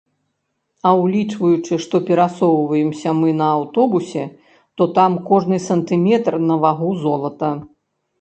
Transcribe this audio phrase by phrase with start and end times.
[0.91, 4.23] А ўлічваючы, што перасоўваемся мы на аўтобусе,
[4.81, 7.51] то там кожны сантыметр на вагу золата.